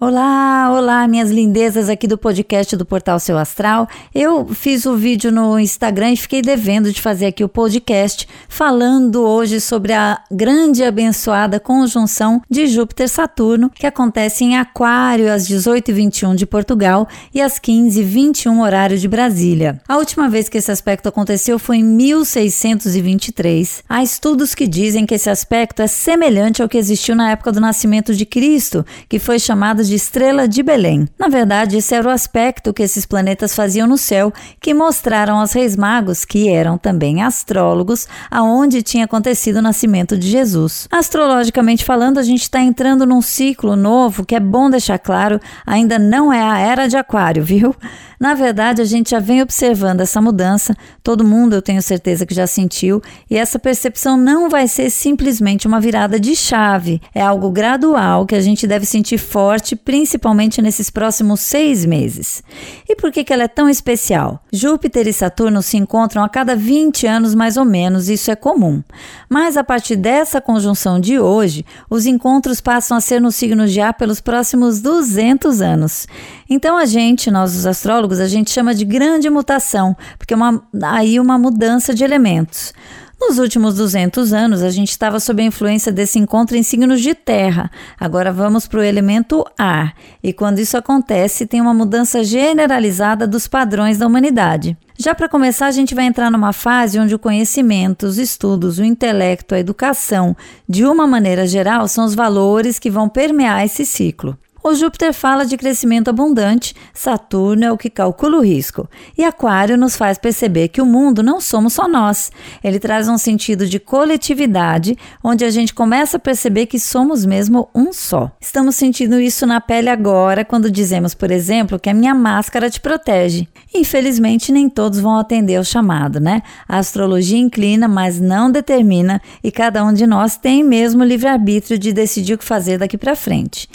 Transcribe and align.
Olá, 0.00 0.70
olá, 0.70 1.08
minhas 1.08 1.28
lindezas 1.28 1.88
aqui 1.88 2.06
do 2.06 2.16
podcast 2.16 2.76
do 2.76 2.86
Portal 2.86 3.18
Seu 3.18 3.36
Astral. 3.36 3.88
Eu 4.14 4.46
fiz 4.54 4.86
o 4.86 4.94
vídeo 4.94 5.32
no 5.32 5.58
Instagram 5.58 6.12
e 6.12 6.16
fiquei 6.16 6.40
devendo 6.40 6.92
de 6.92 7.02
fazer 7.02 7.26
aqui 7.26 7.42
o 7.42 7.48
podcast 7.48 8.28
falando 8.48 9.24
hoje 9.24 9.60
sobre 9.60 9.92
a 9.92 10.22
grande 10.30 10.82
e 10.82 10.84
abençoada 10.84 11.58
conjunção 11.58 12.40
de 12.48 12.68
Júpiter-Saturno 12.68 13.70
que 13.70 13.88
acontece 13.88 14.44
em 14.44 14.56
Aquário 14.56 15.32
às 15.32 15.48
18h21 15.48 16.36
de 16.36 16.46
Portugal 16.46 17.08
e 17.34 17.40
às 17.40 17.58
15h21 17.58 18.60
horário 18.60 18.96
de 18.96 19.08
Brasília. 19.08 19.80
A 19.88 19.96
última 19.96 20.28
vez 20.28 20.48
que 20.48 20.58
esse 20.58 20.70
aspecto 20.70 21.08
aconteceu 21.08 21.58
foi 21.58 21.78
em 21.78 21.84
1623. 21.84 23.82
Há 23.88 24.00
estudos 24.00 24.54
que 24.54 24.68
dizem 24.68 25.04
que 25.04 25.16
esse 25.16 25.28
aspecto 25.28 25.82
é 25.82 25.88
semelhante 25.88 26.62
ao 26.62 26.68
que 26.68 26.78
existiu 26.78 27.16
na 27.16 27.32
época 27.32 27.50
do 27.50 27.60
nascimento 27.60 28.14
de 28.14 28.24
Cristo, 28.24 28.86
que 29.08 29.18
foi 29.18 29.40
chamado 29.40 29.87
de 29.87 29.87
estrela 29.94 30.48
de 30.48 30.62
Belém. 30.62 31.08
Na 31.18 31.28
verdade, 31.28 31.76
esse 31.76 31.94
era 31.94 32.08
o 32.08 32.10
aspecto 32.10 32.72
que 32.72 32.82
esses 32.82 33.06
planetas 33.06 33.54
faziam 33.54 33.86
no 33.86 33.98
céu, 33.98 34.32
que 34.60 34.74
mostraram 34.74 35.38
aos 35.38 35.52
reis 35.52 35.76
magos, 35.76 36.24
que 36.24 36.48
eram 36.48 36.78
também 36.78 37.22
astrólogos, 37.22 38.06
aonde 38.30 38.82
tinha 38.82 39.04
acontecido 39.04 39.56
o 39.56 39.62
nascimento 39.62 40.16
de 40.16 40.28
Jesus. 40.28 40.88
Astrologicamente 40.90 41.84
falando, 41.84 42.18
a 42.18 42.22
gente 42.22 42.42
está 42.42 42.60
entrando 42.60 43.06
num 43.06 43.22
ciclo 43.22 43.76
novo 43.76 44.24
que 44.24 44.34
é 44.34 44.40
bom 44.40 44.70
deixar 44.70 44.98
claro, 44.98 45.40
ainda 45.66 45.98
não 45.98 46.32
é 46.32 46.42
a 46.42 46.58
era 46.58 46.88
de 46.88 46.96
Aquário, 46.96 47.42
viu? 47.44 47.74
Na 48.18 48.34
verdade, 48.34 48.82
a 48.82 48.84
gente 48.84 49.10
já 49.10 49.20
vem 49.20 49.40
observando 49.40 50.00
essa 50.00 50.20
mudança, 50.20 50.76
todo 51.02 51.24
mundo 51.24 51.54
eu 51.54 51.62
tenho 51.62 51.80
certeza 51.80 52.26
que 52.26 52.34
já 52.34 52.46
sentiu, 52.46 53.00
e 53.30 53.36
essa 53.36 53.58
percepção 53.58 54.16
não 54.16 54.48
vai 54.48 54.66
ser 54.66 54.90
simplesmente 54.90 55.66
uma 55.66 55.80
virada 55.80 56.18
de 56.18 56.34
chave, 56.34 57.00
é 57.14 57.22
algo 57.22 57.50
gradual 57.50 58.26
que 58.26 58.34
a 58.34 58.40
gente 58.40 58.66
deve 58.66 58.86
sentir 58.86 59.18
forte, 59.18 59.76
principalmente 59.76 60.60
nesses 60.60 60.90
próximos 60.90 61.40
seis 61.40 61.84
meses. 61.84 62.42
E 62.88 62.96
por 62.96 63.12
que, 63.12 63.22
que 63.22 63.32
ela 63.32 63.44
é 63.44 63.48
tão 63.48 63.68
especial? 63.68 64.42
Júpiter 64.52 65.06
e 65.06 65.12
Saturno 65.12 65.62
se 65.62 65.76
encontram 65.76 66.24
a 66.24 66.28
cada 66.28 66.56
20 66.56 67.06
anos 67.06 67.34
mais 67.34 67.56
ou 67.56 67.64
menos, 67.64 68.08
isso 68.08 68.30
é 68.30 68.36
comum. 68.36 68.82
Mas 69.28 69.56
a 69.56 69.62
partir 69.62 69.94
dessa 69.94 70.40
conjunção 70.40 70.98
de 70.98 71.20
hoje, 71.20 71.64
os 71.88 72.06
encontros 72.06 72.60
passam 72.60 72.96
a 72.96 73.00
ser 73.00 73.20
no 73.20 73.30
signo 73.30 73.66
de 73.66 73.80
Ar 73.80 73.94
pelos 73.94 74.20
próximos 74.20 74.80
200 74.80 75.60
anos. 75.60 76.06
Então 76.48 76.76
a 76.76 76.86
gente, 76.86 77.30
nós 77.30 77.54
os 77.54 77.66
astrólogos, 77.66 78.20
a 78.20 78.28
gente 78.28 78.50
chama 78.50 78.74
de 78.74 78.84
grande 78.84 79.28
mutação, 79.28 79.96
porque 80.16 80.32
é 80.32 80.36
uma, 80.36 80.62
aí 80.82 81.20
uma 81.20 81.38
mudança 81.38 81.94
de 81.94 82.04
elementos. 82.04 82.72
Nos 83.20 83.36
últimos 83.38 83.74
200 83.74 84.32
anos, 84.32 84.62
a 84.62 84.70
gente 84.70 84.90
estava 84.90 85.18
sob 85.18 85.42
a 85.42 85.46
influência 85.46 85.90
desse 85.90 86.20
encontro 86.20 86.56
em 86.56 86.62
signos 86.62 87.00
de 87.00 87.16
terra. 87.16 87.68
Agora 87.98 88.32
vamos 88.32 88.68
para 88.68 88.78
o 88.78 88.82
elemento 88.82 89.44
ar. 89.58 89.92
E 90.22 90.32
quando 90.32 90.60
isso 90.60 90.76
acontece, 90.76 91.44
tem 91.44 91.60
uma 91.60 91.74
mudança 91.74 92.22
generalizada 92.22 93.26
dos 93.26 93.48
padrões 93.48 93.98
da 93.98 94.06
humanidade. 94.06 94.76
Já 94.96 95.16
para 95.16 95.28
começar, 95.28 95.66
a 95.66 95.72
gente 95.72 95.96
vai 95.96 96.04
entrar 96.04 96.30
numa 96.30 96.52
fase 96.52 96.98
onde 96.98 97.14
o 97.14 97.18
conhecimento, 97.18 98.06
os 98.06 98.18
estudos, 98.18 98.78
o 98.78 98.84
intelecto, 98.84 99.54
a 99.54 99.58
educação, 99.58 100.36
de 100.68 100.86
uma 100.86 101.06
maneira 101.06 101.44
geral, 101.44 101.88
são 101.88 102.04
os 102.04 102.14
valores 102.14 102.78
que 102.78 102.90
vão 102.90 103.08
permear 103.08 103.64
esse 103.64 103.84
ciclo. 103.84 104.38
O 104.68 104.74
Júpiter 104.74 105.14
fala 105.14 105.46
de 105.46 105.56
crescimento 105.56 106.10
abundante, 106.10 106.74
Saturno 106.92 107.64
é 107.64 107.72
o 107.72 107.78
que 107.78 107.88
calcula 107.88 108.36
o 108.36 108.42
risco, 108.42 108.86
e 109.16 109.24
Aquário 109.24 109.78
nos 109.78 109.96
faz 109.96 110.18
perceber 110.18 110.68
que 110.68 110.82
o 110.82 110.84
mundo 110.84 111.22
não 111.22 111.40
somos 111.40 111.72
só 111.72 111.88
nós. 111.88 112.30
Ele 112.62 112.78
traz 112.78 113.08
um 113.08 113.16
sentido 113.16 113.66
de 113.66 113.80
coletividade, 113.80 114.94
onde 115.24 115.42
a 115.42 115.50
gente 115.50 115.72
começa 115.72 116.18
a 116.18 116.20
perceber 116.20 116.66
que 116.66 116.78
somos 116.78 117.24
mesmo 117.24 117.70
um 117.74 117.94
só. 117.94 118.30
Estamos 118.38 118.76
sentindo 118.76 119.18
isso 119.18 119.46
na 119.46 119.58
pele 119.58 119.88
agora, 119.88 120.44
quando 120.44 120.70
dizemos, 120.70 121.14
por 121.14 121.30
exemplo, 121.30 121.80
que 121.80 121.88
a 121.88 121.94
minha 121.94 122.14
máscara 122.14 122.68
te 122.68 122.78
protege. 122.78 123.48
Infelizmente, 123.74 124.52
nem 124.52 124.68
todos 124.68 125.00
vão 125.00 125.16
atender 125.16 125.56
ao 125.56 125.64
chamado, 125.64 126.20
né? 126.20 126.42
A 126.68 126.76
astrologia 126.76 127.38
inclina, 127.38 127.88
mas 127.88 128.20
não 128.20 128.50
determina, 128.50 129.18
e 129.42 129.50
cada 129.50 129.82
um 129.82 129.94
de 129.94 130.06
nós 130.06 130.36
tem 130.36 130.62
mesmo 130.62 131.02
livre-arbítrio 131.02 131.78
de 131.78 131.90
decidir 131.90 132.34
o 132.34 132.38
que 132.38 132.44
fazer 132.44 132.76
daqui 132.76 132.98
para 132.98 133.16
frente. 133.16 133.66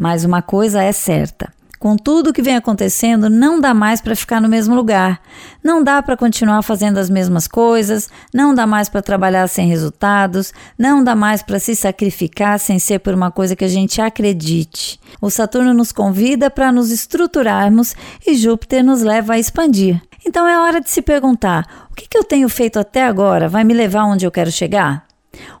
Mas 0.00 0.24
uma 0.24 0.40
coisa 0.40 0.82
é 0.82 0.92
certa: 0.92 1.52
com 1.78 1.94
tudo 1.94 2.32
que 2.32 2.40
vem 2.40 2.56
acontecendo, 2.56 3.28
não 3.28 3.60
dá 3.60 3.74
mais 3.74 4.00
para 4.00 4.16
ficar 4.16 4.40
no 4.40 4.48
mesmo 4.48 4.74
lugar. 4.74 5.20
Não 5.62 5.84
dá 5.84 6.02
para 6.02 6.16
continuar 6.16 6.62
fazendo 6.62 6.96
as 6.96 7.10
mesmas 7.10 7.46
coisas, 7.46 8.08
não 8.32 8.54
dá 8.54 8.66
mais 8.66 8.88
para 8.88 9.02
trabalhar 9.02 9.46
sem 9.46 9.68
resultados, 9.68 10.54
não 10.78 11.04
dá 11.04 11.14
mais 11.14 11.42
para 11.42 11.58
se 11.58 11.76
sacrificar 11.76 12.58
sem 12.58 12.78
ser 12.78 13.00
por 13.00 13.12
uma 13.12 13.30
coisa 13.30 13.54
que 13.54 13.64
a 13.64 13.68
gente 13.68 14.00
acredite. 14.00 14.98
O 15.20 15.28
Saturno 15.28 15.74
nos 15.74 15.92
convida 15.92 16.48
para 16.50 16.72
nos 16.72 16.90
estruturarmos 16.90 17.94
e 18.26 18.34
Júpiter 18.34 18.82
nos 18.82 19.02
leva 19.02 19.34
a 19.34 19.38
expandir. 19.38 20.00
Então 20.26 20.48
é 20.48 20.58
hora 20.58 20.80
de 20.80 20.88
se 20.88 21.02
perguntar: 21.02 21.88
o 21.90 21.94
que, 21.94 22.08
que 22.08 22.16
eu 22.16 22.24
tenho 22.24 22.48
feito 22.48 22.78
até 22.78 23.04
agora 23.04 23.50
vai 23.50 23.64
me 23.64 23.74
levar 23.74 24.04
onde 24.04 24.24
eu 24.24 24.30
quero 24.30 24.50
chegar? 24.50 25.10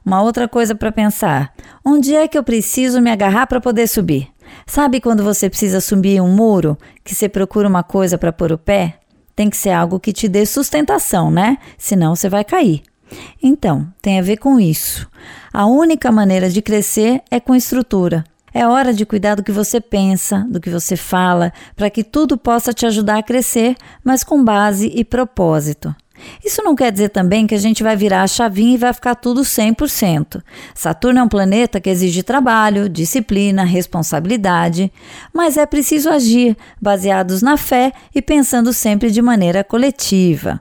Uma 0.04 0.22
outra 0.22 0.48
coisa 0.48 0.74
para 0.74 0.92
pensar: 0.92 1.52
onde 1.84 2.14
é 2.14 2.26
que 2.26 2.36
eu 2.36 2.42
preciso 2.42 3.00
me 3.00 3.10
agarrar 3.10 3.46
para 3.46 3.60
poder 3.60 3.86
subir? 3.86 4.29
Sabe 4.66 5.00
quando 5.00 5.22
você 5.22 5.48
precisa 5.48 5.80
subir 5.80 6.20
um 6.20 6.28
muro, 6.28 6.78
que 7.04 7.14
você 7.14 7.28
procura 7.28 7.68
uma 7.68 7.82
coisa 7.82 8.16
para 8.16 8.32
pôr 8.32 8.52
o 8.52 8.58
pé? 8.58 8.98
Tem 9.34 9.48
que 9.48 9.56
ser 9.56 9.70
algo 9.70 10.00
que 10.00 10.12
te 10.12 10.28
dê 10.28 10.44
sustentação, 10.44 11.30
né? 11.30 11.58
Senão 11.78 12.14
você 12.14 12.28
vai 12.28 12.44
cair. 12.44 12.82
Então, 13.42 13.86
tem 14.00 14.18
a 14.18 14.22
ver 14.22 14.36
com 14.36 14.60
isso. 14.60 15.08
A 15.52 15.66
única 15.66 16.12
maneira 16.12 16.48
de 16.48 16.62
crescer 16.62 17.22
é 17.30 17.40
com 17.40 17.54
estrutura. 17.54 18.24
É 18.52 18.66
hora 18.66 18.92
de 18.92 19.06
cuidar 19.06 19.36
do 19.36 19.44
que 19.44 19.52
você 19.52 19.80
pensa, 19.80 20.44
do 20.50 20.60
que 20.60 20.70
você 20.70 20.96
fala, 20.96 21.52
para 21.76 21.88
que 21.88 22.02
tudo 22.02 22.36
possa 22.36 22.72
te 22.72 22.84
ajudar 22.84 23.18
a 23.18 23.22
crescer, 23.22 23.76
mas 24.04 24.24
com 24.24 24.42
base 24.42 24.90
e 24.94 25.04
propósito. 25.04 25.94
Isso 26.44 26.62
não 26.62 26.74
quer 26.74 26.90
dizer 26.92 27.10
também 27.10 27.46
que 27.46 27.54
a 27.54 27.58
gente 27.58 27.82
vai 27.82 27.96
virar 27.96 28.22
a 28.22 28.26
chavinha 28.26 28.74
e 28.74 28.78
vai 28.78 28.92
ficar 28.92 29.14
tudo 29.14 29.42
100%. 29.42 30.42
Saturno 30.74 31.20
é 31.20 31.22
um 31.22 31.28
planeta 31.28 31.80
que 31.80 31.90
exige 31.90 32.22
trabalho, 32.22 32.88
disciplina, 32.88 33.64
responsabilidade, 33.64 34.92
mas 35.32 35.56
é 35.56 35.66
preciso 35.66 36.10
agir 36.10 36.56
baseados 36.80 37.42
na 37.42 37.56
fé 37.56 37.92
e 38.14 38.20
pensando 38.20 38.72
sempre 38.72 39.10
de 39.10 39.22
maneira 39.22 39.62
coletiva. 39.62 40.60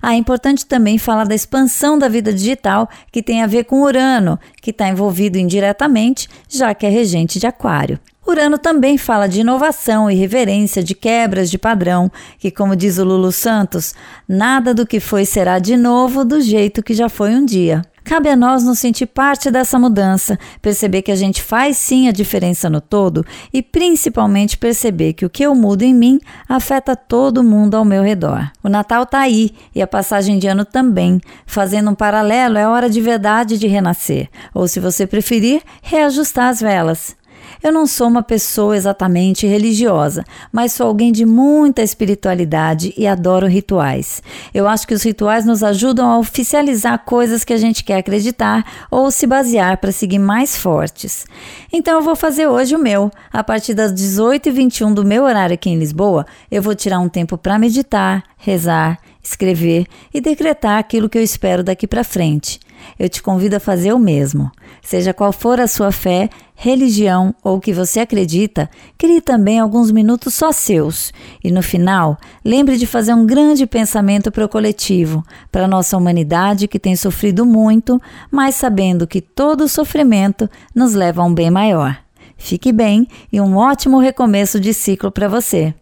Ah, 0.00 0.14
é 0.14 0.16
importante 0.16 0.64
também 0.64 0.98
falar 0.98 1.24
da 1.24 1.34
expansão 1.34 1.98
da 1.98 2.08
vida 2.08 2.32
digital, 2.32 2.88
que 3.12 3.22
tem 3.22 3.42
a 3.42 3.46
ver 3.46 3.64
com 3.64 3.82
Urano, 3.82 4.38
que 4.62 4.70
está 4.70 4.88
envolvido 4.88 5.38
indiretamente, 5.38 6.28
já 6.48 6.74
que 6.74 6.86
é 6.86 6.88
regente 6.88 7.38
de 7.38 7.46
Aquário. 7.46 7.98
Urano 8.26 8.58
também 8.58 8.98
fala 8.98 9.28
de 9.28 9.40
inovação 9.40 10.10
e 10.10 10.14
reverência, 10.14 10.82
de 10.82 10.94
quebras 10.94 11.48
de 11.48 11.58
padrão, 11.58 12.10
que, 12.38 12.50
como 12.50 12.74
diz 12.74 12.98
o 12.98 13.04
Lulu 13.04 13.30
Santos, 13.30 13.94
nada 14.28 14.74
do 14.74 14.86
que 14.86 14.98
foi 14.98 15.24
será 15.24 15.58
de 15.58 15.76
novo 15.76 16.24
do 16.24 16.40
jeito 16.40 16.82
que 16.82 16.92
já 16.92 17.08
foi 17.08 17.30
um 17.30 17.44
dia. 17.44 17.82
Cabe 18.06 18.28
a 18.28 18.36
nós 18.36 18.62
nos 18.62 18.78
sentir 18.78 19.06
parte 19.06 19.50
dessa 19.50 19.80
mudança, 19.80 20.38
perceber 20.62 21.02
que 21.02 21.10
a 21.10 21.16
gente 21.16 21.42
faz 21.42 21.76
sim 21.76 22.06
a 22.06 22.12
diferença 22.12 22.70
no 22.70 22.80
todo 22.80 23.26
e 23.52 23.60
principalmente 23.60 24.56
perceber 24.56 25.12
que 25.12 25.26
o 25.26 25.30
que 25.30 25.44
eu 25.44 25.56
mudo 25.56 25.82
em 25.82 25.92
mim 25.92 26.20
afeta 26.48 26.94
todo 26.94 27.42
mundo 27.42 27.74
ao 27.74 27.84
meu 27.84 28.04
redor. 28.04 28.48
O 28.62 28.68
Natal 28.68 29.02
está 29.02 29.18
aí 29.18 29.50
e 29.74 29.82
a 29.82 29.88
passagem 29.88 30.38
de 30.38 30.46
ano 30.46 30.64
também. 30.64 31.20
Fazendo 31.46 31.90
um 31.90 31.96
paralelo, 31.96 32.56
é 32.56 32.68
hora 32.68 32.88
de 32.88 33.00
verdade 33.00 33.58
de 33.58 33.66
renascer, 33.66 34.28
ou 34.54 34.68
se 34.68 34.78
você 34.78 35.04
preferir, 35.04 35.60
reajustar 35.82 36.48
as 36.48 36.60
velas. 36.60 37.16
Eu 37.62 37.72
não 37.72 37.86
sou 37.86 38.08
uma 38.08 38.22
pessoa 38.22 38.76
exatamente 38.76 39.46
religiosa, 39.46 40.24
mas 40.52 40.72
sou 40.72 40.86
alguém 40.86 41.10
de 41.10 41.24
muita 41.24 41.82
espiritualidade 41.82 42.92
e 42.96 43.06
adoro 43.06 43.46
rituais. 43.46 44.22
Eu 44.52 44.68
acho 44.68 44.86
que 44.86 44.94
os 44.94 45.02
rituais 45.02 45.44
nos 45.44 45.62
ajudam 45.62 46.08
a 46.08 46.18
oficializar 46.18 47.04
coisas 47.04 47.44
que 47.44 47.52
a 47.52 47.56
gente 47.56 47.84
quer 47.84 47.98
acreditar 47.98 48.64
ou 48.90 49.10
se 49.10 49.26
basear 49.26 49.78
para 49.78 49.92
seguir 49.92 50.18
mais 50.18 50.56
fortes. 50.56 51.24
Então 51.72 51.94
eu 51.94 52.02
vou 52.02 52.16
fazer 52.16 52.46
hoje 52.46 52.74
o 52.74 52.78
meu. 52.78 53.10
A 53.32 53.42
partir 53.42 53.74
das 53.74 53.92
18h21 53.92 54.94
do 54.94 55.04
meu 55.04 55.24
horário 55.24 55.54
aqui 55.54 55.70
em 55.70 55.78
Lisboa, 55.78 56.26
eu 56.50 56.62
vou 56.62 56.74
tirar 56.74 57.00
um 57.00 57.08
tempo 57.08 57.36
para 57.36 57.58
meditar, 57.58 58.22
rezar, 58.36 58.98
escrever 59.26 59.86
e 60.14 60.20
decretar 60.20 60.78
aquilo 60.78 61.08
que 61.08 61.18
eu 61.18 61.22
espero 61.22 61.64
daqui 61.64 61.86
para 61.86 62.04
frente. 62.04 62.60
Eu 62.98 63.08
te 63.08 63.22
convido 63.22 63.56
a 63.56 63.60
fazer 63.60 63.92
o 63.92 63.98
mesmo. 63.98 64.50
Seja 64.82 65.12
qual 65.12 65.32
for 65.32 65.58
a 65.60 65.66
sua 65.66 65.90
fé, 65.90 66.30
religião 66.54 67.34
ou 67.42 67.56
o 67.56 67.60
que 67.60 67.72
você 67.72 68.00
acredita, 68.00 68.70
crie 68.96 69.20
também 69.20 69.58
alguns 69.58 69.90
minutos 69.90 70.34
só 70.34 70.52
seus. 70.52 71.12
E 71.42 71.50
no 71.50 71.62
final, 71.62 72.16
lembre 72.44 72.76
de 72.76 72.86
fazer 72.86 73.12
um 73.12 73.26
grande 73.26 73.66
pensamento 73.66 74.30
para 74.30 74.44
o 74.44 74.48
coletivo, 74.48 75.24
para 75.50 75.64
a 75.64 75.68
nossa 75.68 75.96
humanidade 75.96 76.68
que 76.68 76.78
tem 76.78 76.94
sofrido 76.94 77.44
muito, 77.44 78.00
mas 78.30 78.54
sabendo 78.54 79.06
que 79.06 79.20
todo 79.20 79.68
sofrimento 79.68 80.48
nos 80.74 80.94
leva 80.94 81.22
a 81.22 81.24
um 81.24 81.34
bem 81.34 81.50
maior. 81.50 81.98
Fique 82.38 82.70
bem 82.70 83.08
e 83.32 83.40
um 83.40 83.56
ótimo 83.56 83.98
recomeço 83.98 84.60
de 84.60 84.72
ciclo 84.72 85.10
para 85.10 85.26
você. 85.26 85.74